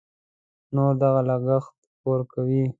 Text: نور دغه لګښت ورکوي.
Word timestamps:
نور 0.75 0.93
دغه 1.03 1.21
لګښت 1.29 1.73
ورکوي. 2.09 2.63